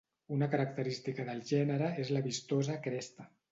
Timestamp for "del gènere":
1.27-1.91